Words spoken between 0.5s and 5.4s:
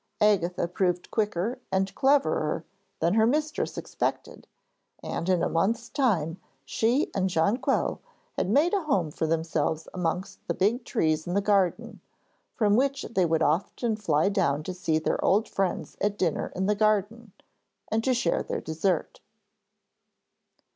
proved quicker and cleverer than her mistress expected, and